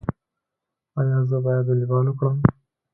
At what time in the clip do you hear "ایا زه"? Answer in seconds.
0.99-1.37